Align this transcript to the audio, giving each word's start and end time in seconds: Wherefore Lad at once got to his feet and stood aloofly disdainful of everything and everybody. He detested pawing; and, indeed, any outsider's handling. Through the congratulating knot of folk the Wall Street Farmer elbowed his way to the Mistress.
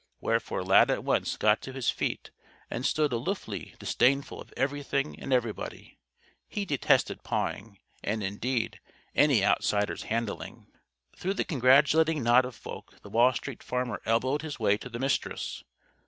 Wherefore 0.19 0.63
Lad 0.63 0.89
at 0.89 1.03
once 1.03 1.37
got 1.37 1.61
to 1.61 1.73
his 1.73 1.91
feet 1.91 2.31
and 2.71 2.87
stood 2.87 3.11
aloofly 3.13 3.75
disdainful 3.77 4.41
of 4.41 4.51
everything 4.57 5.19
and 5.19 5.31
everybody. 5.31 5.99
He 6.47 6.65
detested 6.65 7.21
pawing; 7.21 7.77
and, 8.03 8.23
indeed, 8.23 8.79
any 9.13 9.45
outsider's 9.45 10.01
handling. 10.05 10.65
Through 11.15 11.35
the 11.35 11.45
congratulating 11.45 12.23
knot 12.23 12.45
of 12.45 12.55
folk 12.55 12.99
the 13.03 13.11
Wall 13.11 13.31
Street 13.33 13.61
Farmer 13.61 14.01
elbowed 14.07 14.41
his 14.41 14.59
way 14.59 14.75
to 14.79 14.89
the 14.89 14.97
Mistress. 14.97 15.63